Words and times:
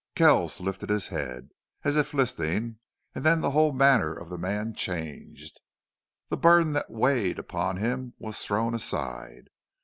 Kells 0.15 0.59
lifted 0.59 0.89
his 0.89 1.09
head, 1.09 1.51
as 1.83 1.95
if 1.95 2.11
listening, 2.15 2.79
and 3.13 3.23
then 3.23 3.39
the 3.41 3.51
whole 3.51 3.71
manner 3.71 4.11
of 4.11 4.29
the 4.29 4.37
man 4.39 4.73
changed. 4.73 5.61
The 6.29 6.37
burden 6.37 6.73
that 6.73 6.89
weighed 6.89 7.37
upon 7.37 7.77
him 7.77 8.15
was 8.17 8.39
thrown 8.39 8.73
aside. 8.73 9.49